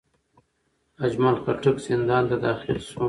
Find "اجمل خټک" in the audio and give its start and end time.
1.05-1.77